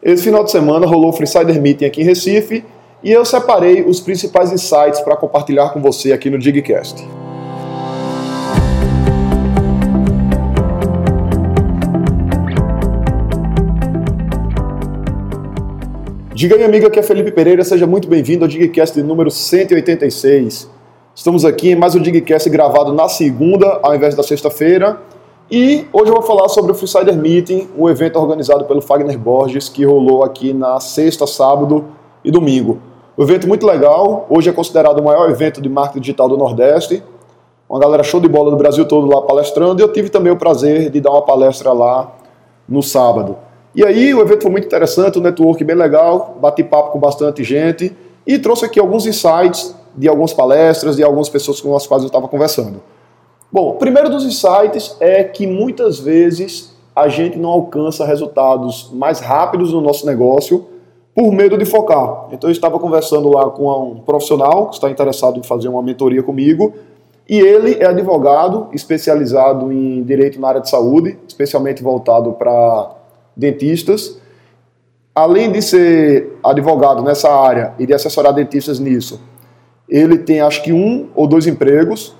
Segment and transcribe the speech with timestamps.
[0.00, 2.64] Esse final de semana rolou o Freesider Meeting aqui em Recife
[3.02, 7.04] e eu separei os principais insights para compartilhar com você aqui no Digcast.
[16.32, 20.70] Diga aí, amiga, que é Felipe Pereira, seja muito bem-vindo ao Digcast número 186.
[21.12, 25.00] Estamos aqui em mais um Digcast gravado na segunda, ao invés da sexta-feira,
[25.50, 29.68] e hoje eu vou falar sobre o Freesider Meeting, um evento organizado pelo Fagner Borges,
[29.68, 31.86] que rolou aqui na sexta, sábado
[32.24, 32.78] e domingo.
[33.16, 37.02] Um evento muito legal, hoje é considerado o maior evento de marketing digital do Nordeste.
[37.68, 40.36] Uma galera show de bola do Brasil todo lá palestrando, e eu tive também o
[40.36, 42.12] prazer de dar uma palestra lá
[42.68, 43.36] no sábado.
[43.74, 47.42] E aí o evento foi muito interessante, um network bem legal, bati papo com bastante
[47.42, 47.96] gente
[48.26, 52.08] e trouxe aqui alguns insights de algumas palestras, de algumas pessoas com as quais eu
[52.08, 52.82] estava conversando.
[53.50, 59.20] Bom, o primeiro dos insights é que muitas vezes a gente não alcança resultados mais
[59.20, 60.66] rápidos no nosso negócio
[61.14, 62.26] por medo de focar.
[62.30, 66.22] Então eu estava conversando lá com um profissional que está interessado em fazer uma mentoria
[66.22, 66.74] comigo
[67.26, 72.90] e ele é advogado especializado em direito na área de saúde, especialmente voltado para
[73.34, 74.18] dentistas.
[75.14, 79.20] Além de ser advogado nessa área e de assessorar dentistas nisso,
[79.88, 82.14] ele tem acho que um ou dois empregos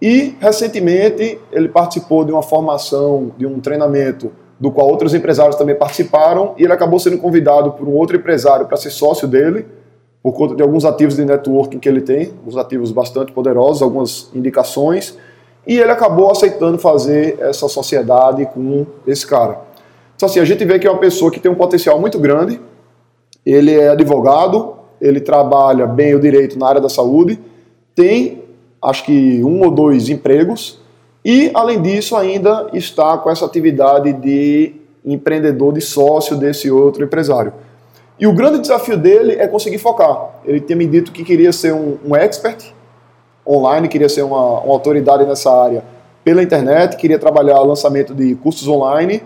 [0.00, 5.74] e, recentemente, ele participou de uma formação, de um treinamento, do qual outros empresários também
[5.74, 9.66] participaram, e ele acabou sendo convidado por um outro empresário para ser sócio dele,
[10.22, 14.30] por conta de alguns ativos de networking que ele tem, alguns ativos bastante poderosos, algumas
[14.34, 15.16] indicações,
[15.66, 19.60] e ele acabou aceitando fazer essa sociedade com esse cara.
[20.16, 22.60] Então, assim, a gente vê que é uma pessoa que tem um potencial muito grande,
[23.44, 27.40] ele é advogado, ele trabalha bem o direito na área da saúde,
[27.94, 28.44] tem
[28.82, 30.80] acho que um ou dois empregos
[31.24, 37.52] e, além disso, ainda está com essa atividade de empreendedor, de sócio desse outro empresário.
[38.18, 40.40] E o grande desafio dele é conseguir focar.
[40.44, 42.72] Ele tinha me dito que queria ser um, um expert
[43.46, 45.82] online, queria ser uma, uma autoridade nessa área
[46.22, 49.22] pela internet, queria trabalhar lançamento de cursos online.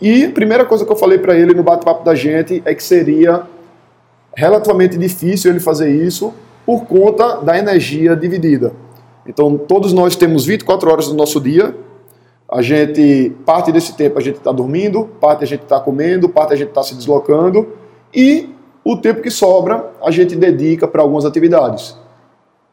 [0.00, 2.82] E a primeira coisa que eu falei para ele no bate-papo da gente é que
[2.82, 3.42] seria
[4.34, 6.32] relativamente difícil ele fazer isso
[6.64, 8.72] por conta da energia dividida.
[9.26, 11.74] Então, todos nós temos 24 horas do nosso dia.
[12.48, 16.52] A gente, parte desse tempo a gente está dormindo, parte a gente está comendo, parte
[16.52, 17.68] a gente está se deslocando
[18.14, 18.48] e
[18.84, 21.96] o tempo que sobra a gente dedica para algumas atividades.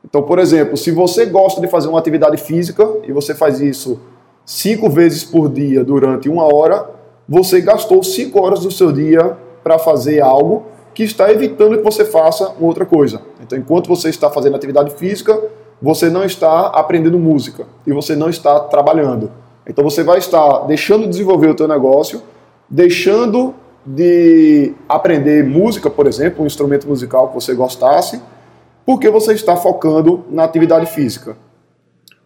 [0.05, 3.99] Então, por exemplo, se você gosta de fazer uma atividade física e você faz isso
[4.45, 6.87] cinco vezes por dia durante uma hora,
[7.27, 12.05] você gastou cinco horas do seu dia para fazer algo que está evitando que você
[12.05, 13.21] faça outra coisa.
[13.41, 15.41] Então, enquanto você está fazendo atividade física,
[15.81, 19.31] você não está aprendendo música e você não está trabalhando.
[19.67, 22.21] Então você vai estar deixando de desenvolver o teu negócio,
[22.69, 23.53] deixando
[23.85, 28.21] de aprender música, por exemplo, um instrumento musical que você gostasse,
[28.85, 31.35] porque você está focando na atividade física.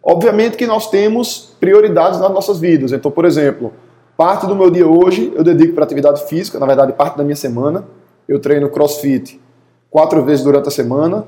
[0.02, 2.92] Obviamente que nós temos prioridades nas nossas vidas.
[2.92, 3.72] Então, por exemplo,
[4.16, 7.36] parte do meu dia hoje eu dedico para atividade física, na verdade, parte da minha
[7.36, 7.84] semana.
[8.28, 9.40] Eu treino crossfit
[9.90, 11.26] quatro vezes durante a semana,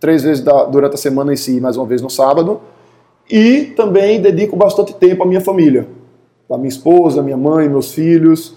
[0.00, 2.60] três vezes da, durante a semana em si, mais uma vez no sábado.
[3.30, 5.86] E também dedico bastante tempo à minha família,
[6.50, 8.56] à minha esposa, minha mãe, meus filhos.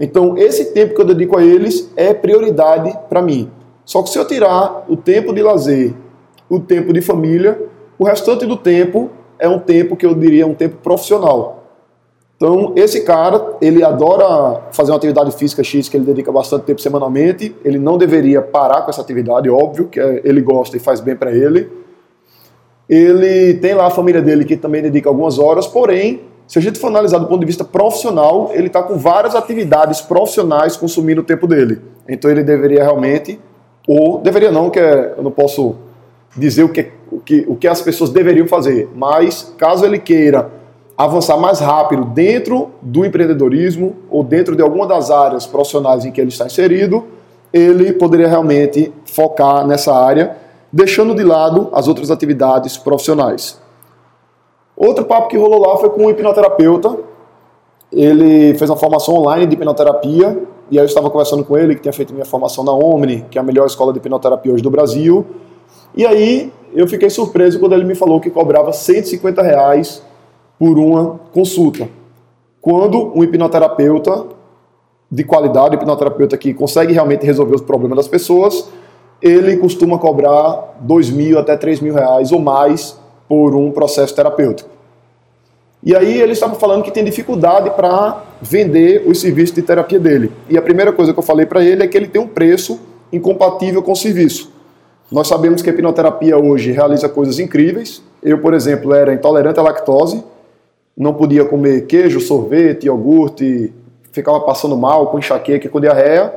[0.00, 3.50] Então, esse tempo que eu dedico a eles é prioridade para mim.
[3.84, 5.92] Só que se eu tirar o tempo de lazer,
[6.48, 7.60] o tempo de família,
[7.98, 11.55] o restante do tempo é um tempo que eu diria um tempo profissional.
[12.36, 16.80] Então, esse cara, ele adora fazer uma atividade física X que ele dedica bastante tempo
[16.82, 17.56] semanalmente.
[17.64, 21.16] Ele não deveria parar com essa atividade, óbvio, que é, ele gosta e faz bem
[21.16, 21.70] para ele.
[22.88, 26.78] Ele tem lá a família dele que também dedica algumas horas, porém, se a gente
[26.78, 31.24] for analisar do ponto de vista profissional, ele está com várias atividades profissionais consumindo o
[31.24, 31.80] tempo dele.
[32.06, 33.40] Então, ele deveria realmente,
[33.88, 35.74] ou deveria não, que é, eu não posso
[36.36, 40.50] dizer o que, o, que, o que as pessoas deveriam fazer, mas caso ele queira
[40.96, 46.20] avançar mais rápido dentro do empreendedorismo ou dentro de alguma das áreas profissionais em que
[46.20, 47.04] ele está inserido,
[47.52, 50.36] ele poderia realmente focar nessa área,
[50.72, 53.60] deixando de lado as outras atividades profissionais.
[54.76, 56.96] Outro papo que rolou lá foi com um hipnoterapeuta.
[57.92, 61.82] Ele fez uma formação online de hipnoterapia e aí eu estava conversando com ele, que
[61.82, 64.70] tinha feito minha formação na Omni, que é a melhor escola de hipnoterapia hoje do
[64.70, 65.24] Brasil.
[65.94, 70.02] E aí eu fiquei surpreso quando ele me falou que cobrava 150 reais
[70.58, 71.88] por uma consulta.
[72.60, 74.26] Quando um hipnoterapeuta
[75.10, 78.68] de qualidade, um hipnoterapeuta que consegue realmente resolver os problemas das pessoas,
[79.22, 82.98] ele costuma cobrar dois mil até três mil reais ou mais
[83.28, 84.68] por um processo terapêutico.
[85.82, 90.32] E aí ele estava falando que tem dificuldade para vender os serviços de terapia dele.
[90.48, 92.80] E a primeira coisa que eu falei para ele é que ele tem um preço
[93.12, 94.50] incompatível com o serviço.
[95.10, 98.02] Nós sabemos que a hipnoterapia hoje realiza coisas incríveis.
[98.20, 100.24] Eu, por exemplo, era intolerante à lactose,
[100.96, 103.72] não podia comer queijo, sorvete, iogurte,
[104.12, 106.32] ficava passando mal com enxaqueca e com diarreia.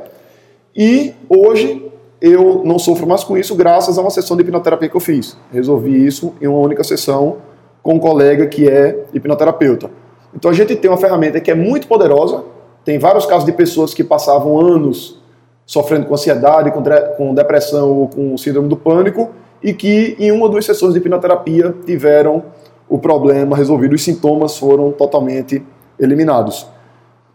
[0.76, 1.90] E hoje
[2.20, 5.36] eu não sofro mais com isso graças a uma sessão de hipnoterapia que eu fiz.
[5.50, 7.38] Resolvi isso em uma única sessão
[7.82, 9.90] com um colega que é hipnoterapeuta.
[10.34, 12.44] Então a gente tem uma ferramenta que é muito poderosa.
[12.84, 15.18] Tem vários casos de pessoas que passavam anos
[15.64, 16.72] sofrendo com ansiedade,
[17.16, 19.30] com depressão ou com síndrome do pânico
[19.62, 22.44] e que em uma ou duas sessões de hipnoterapia tiveram
[22.90, 25.62] o problema resolvido, os sintomas foram totalmente
[25.98, 26.66] eliminados.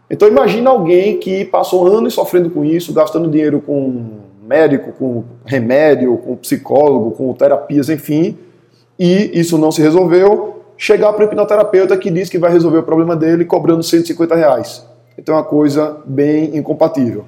[0.08, 4.04] Então imagina alguém que passou anos sofrendo com isso, gastando dinheiro com
[4.46, 8.36] médico, com remédio, com psicólogo, com terapias, enfim,
[8.98, 12.82] e isso não se resolveu, chegar para o hipnoterapeuta que diz que vai resolver o
[12.82, 14.86] problema dele cobrando 150 reais.
[15.18, 17.24] Então é uma coisa bem incompatível.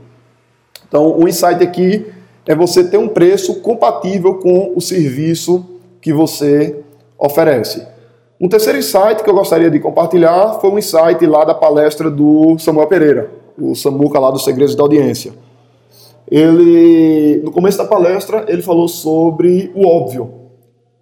[0.86, 2.06] Então o insight aqui
[2.46, 5.64] é você ter um preço compatível com o serviço
[6.00, 6.76] que você
[7.18, 7.97] oferece.
[8.40, 12.56] Um terceiro insight que eu gostaria de compartilhar foi um insight lá da palestra do
[12.58, 13.30] Samuel Pereira,
[13.60, 15.32] o Samuca lá dos Segredos da Audiência.
[16.30, 20.30] Ele, no começo da palestra, ele falou sobre o óbvio.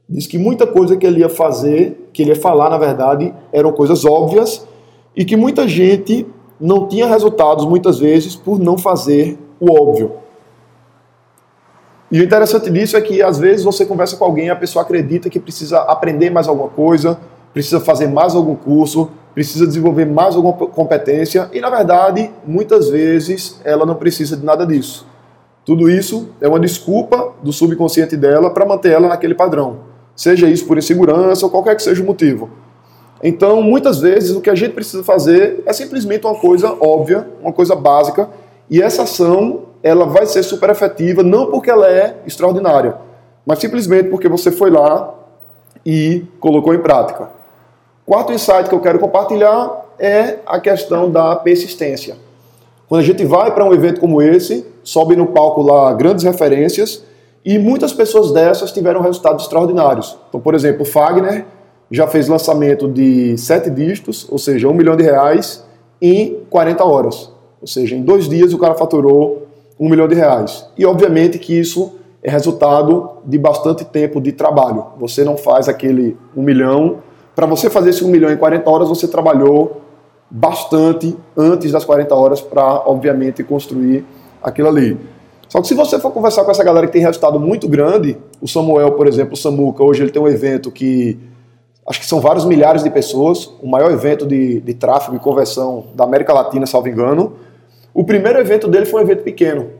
[0.08, 3.70] Diz que muita coisa que ele ia fazer, que ele ia falar, na verdade, eram
[3.70, 4.66] coisas óbvias
[5.14, 6.26] e que muita gente
[6.58, 10.12] não tinha resultados, muitas vezes, por não fazer o óbvio.
[12.10, 15.28] E o interessante disso é que, às vezes, você conversa com alguém a pessoa acredita
[15.28, 17.18] que precisa aprender mais alguma coisa,
[17.52, 23.60] precisa fazer mais algum curso, precisa desenvolver mais alguma competência, e, na verdade, muitas vezes,
[23.64, 25.06] ela não precisa de nada disso.
[25.64, 29.78] Tudo isso é uma desculpa do subconsciente dela para manter ela naquele padrão.
[30.14, 32.48] Seja isso por insegurança ou qualquer que seja o motivo.
[33.22, 37.52] Então, muitas vezes, o que a gente precisa fazer é simplesmente uma coisa óbvia, uma
[37.52, 38.30] coisa básica,
[38.70, 42.96] e essa ação ela vai ser super efetiva, não porque ela é extraordinária,
[43.46, 45.14] mas simplesmente porque você foi lá
[45.84, 47.30] e colocou em prática.
[48.04, 52.16] Quarto insight que eu quero compartilhar é a questão da persistência.
[52.88, 57.04] Quando a gente vai para um evento como esse, sobe no palco lá grandes referências
[57.44, 60.18] e muitas pessoas dessas tiveram resultados extraordinários.
[60.28, 61.44] Então, por exemplo, o Fagner
[61.92, 65.64] já fez lançamento de sete dígitos, ou seja, um milhão de reais,
[66.02, 67.30] em 40 horas.
[67.60, 69.45] Ou seja, em dois dias o cara faturou
[69.78, 70.66] um milhão de reais.
[70.76, 74.86] E obviamente que isso é resultado de bastante tempo de trabalho.
[74.98, 76.98] Você não faz aquele um milhão.
[77.34, 79.82] Para você fazer esse um milhão em 40 horas, você trabalhou
[80.30, 84.04] bastante antes das 40 horas para, obviamente, construir
[84.42, 84.98] aquilo ali.
[85.48, 88.48] Só que se você for conversar com essa galera que tem resultado muito grande, o
[88.48, 91.18] Samuel, por exemplo, o Samuca, hoje ele tem um evento que
[91.88, 95.84] acho que são vários milhares de pessoas, o maior evento de, de tráfego e conversão
[95.94, 97.34] da América Latina, salvo engano.
[97.96, 99.70] O primeiro evento dele foi um evento pequeno.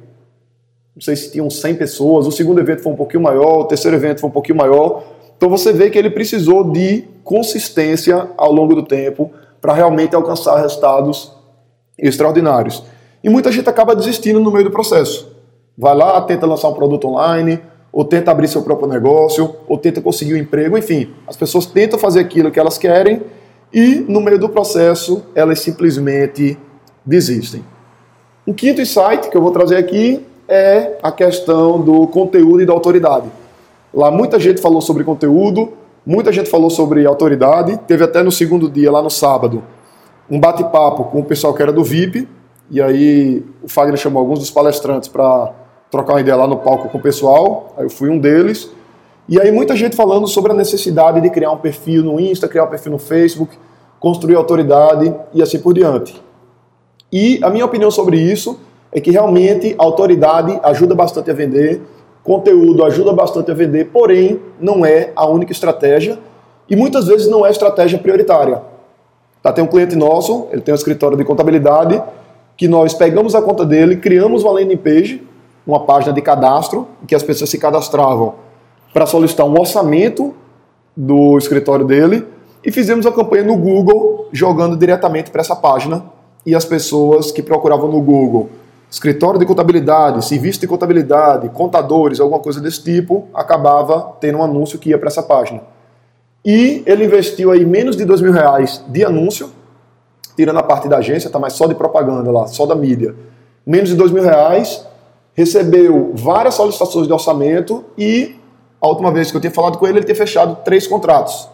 [0.95, 3.95] Não sei se tinham 100 pessoas, o segundo evento foi um pouquinho maior, o terceiro
[3.95, 5.05] evento foi um pouquinho maior.
[5.37, 9.31] Então você vê que ele precisou de consistência ao longo do tempo
[9.61, 11.31] para realmente alcançar resultados
[11.99, 12.85] extraordinários.
[13.23, 15.31] E muita gente acaba desistindo no meio do processo.
[15.77, 17.61] Vai lá, tenta lançar um produto online,
[17.93, 21.11] ou tenta abrir seu próprio negócio, ou tenta conseguir um emprego, enfim.
[21.27, 23.21] As pessoas tentam fazer aquilo que elas querem
[23.71, 26.57] e no meio do processo elas simplesmente
[27.05, 27.76] desistem.
[28.47, 32.73] Um quinto insight que eu vou trazer aqui é a questão do conteúdo e da
[32.73, 33.27] autoridade.
[33.93, 35.73] Lá muita gente falou sobre conteúdo,
[36.07, 37.77] muita gente falou sobre autoridade.
[37.89, 39.65] Teve até no segundo dia, lá no sábado,
[40.31, 42.29] um bate-papo com o pessoal que era do VIP,
[42.71, 45.53] e aí o Fagner chamou alguns dos palestrantes para
[45.91, 47.75] trocar uma ideia lá no palco com o pessoal.
[47.77, 48.71] Aí eu fui um deles.
[49.29, 52.63] E aí muita gente falando sobre a necessidade de criar um perfil no Insta, criar
[52.63, 53.59] um perfil no Facebook,
[53.99, 56.26] construir autoridade e assim por diante.
[57.13, 58.59] E a minha opinião sobre isso
[58.93, 61.81] é que realmente a autoridade ajuda bastante a vender,
[62.23, 66.19] conteúdo ajuda bastante a vender, porém não é a única estratégia
[66.69, 68.63] e muitas vezes não é estratégia prioritária.
[69.43, 72.03] Tá, tem um cliente nosso, ele tem um escritório de contabilidade,
[72.57, 75.23] que nós pegamos a conta dele, criamos uma landing page,
[75.67, 78.35] uma página de cadastro, que as pessoas se cadastravam
[78.93, 80.35] para solicitar um orçamento
[80.97, 82.27] do escritório dele
[82.65, 86.03] e fizemos a campanha no Google jogando diretamente para essa página
[86.47, 88.49] e as pessoas que procuravam no Google
[88.89, 94.79] escritório de contabilidade, serviço de contabilidade, contadores, alguma coisa desse tipo, acabava tendo um anúncio
[94.79, 95.61] que ia para essa página.
[96.45, 99.51] E ele investiu aí menos de dois mil reais de anúncio
[100.37, 103.15] tirando a parte da agência, tá mais só de propaganda lá, só da mídia.
[103.67, 104.87] Menos de dois mil reais,
[105.35, 108.37] recebeu várias solicitações de orçamento e
[108.81, 111.49] a última vez que eu tinha falado com ele, ele tinha fechado três contratos.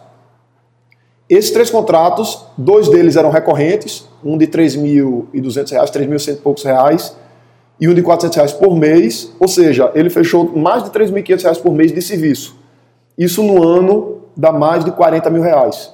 [1.33, 6.63] Esses três contratos, dois deles eram recorrentes, um de R$ 3.200, R$ 3.100 e poucos
[6.63, 7.15] reais,
[7.81, 11.59] e um de 400 reais por mês, ou seja, ele fechou mais de R$ 3.500
[11.59, 12.55] por mês de serviço.
[13.17, 15.91] Isso no ano dá mais de 40 mil reais.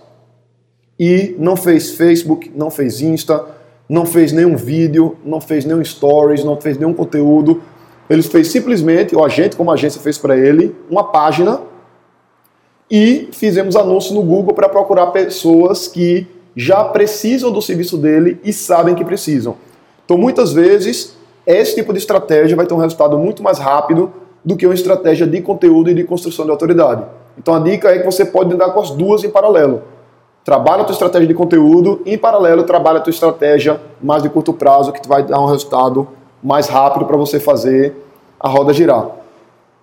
[1.00, 3.46] E não fez Facebook, não fez Insta,
[3.88, 7.62] não fez nenhum vídeo, não fez nenhum stories, não fez nenhum conteúdo.
[8.10, 11.62] Ele fez simplesmente, ou a gente como agência fez para ele, uma página
[12.90, 18.52] e fizemos anúncio no Google para procurar pessoas que já precisam do serviço dele e
[18.52, 19.56] sabem que precisam.
[20.04, 21.16] Então, muitas vezes,
[21.46, 24.12] esse tipo de estratégia vai ter um resultado muito mais rápido
[24.44, 27.04] do que uma estratégia de conteúdo e de construção de autoridade.
[27.38, 29.84] Então, a dica é que você pode lidar com as duas em paralelo.
[30.44, 34.30] Trabalha a tua estratégia de conteúdo e, em paralelo, trabalha a tua estratégia mais de
[34.30, 36.08] curto prazo, que vai dar um resultado
[36.44, 37.96] mais rápido para você fazer
[38.40, 39.19] a roda girar.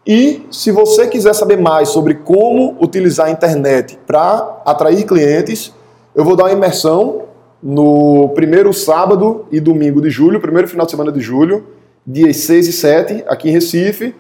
[0.06, 5.74] E se você quiser saber mais sobre como utilizar a internet para atrair clientes,
[6.14, 7.22] eu vou dar uma imersão
[7.60, 11.66] no primeiro sábado e domingo de julho, primeiro final de semana de julho,
[12.06, 14.14] dias 6 e 7, aqui em Recife.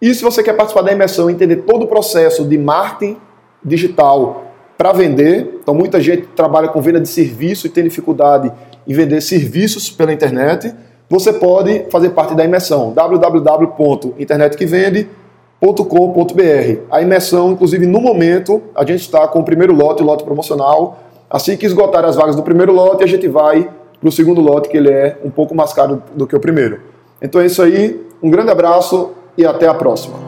[0.00, 3.18] E se você quer participar da imersão e entender todo o processo de marketing
[3.62, 8.50] digital para vender, então muita gente trabalha com venda de serviço e tem dificuldade
[8.88, 10.74] em vender serviços pela internet,
[11.10, 15.25] você pode fazer parte da imersão www.internetquevende.com
[15.60, 16.80] com.br.
[16.90, 20.98] A imersão, inclusive no momento, a gente está com o primeiro lote, lote promocional.
[21.28, 24.68] Assim que esgotar as vagas do primeiro lote, a gente vai para o segundo lote,
[24.68, 26.80] que ele é um pouco mais caro do que o primeiro.
[27.20, 30.25] Então é isso aí, um grande abraço e até a próxima.